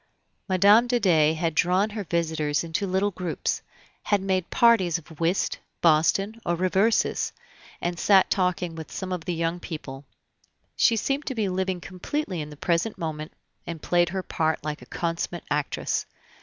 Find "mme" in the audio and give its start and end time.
0.49-0.87